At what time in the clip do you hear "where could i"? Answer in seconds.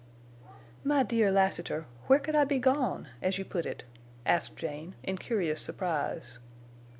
2.07-2.43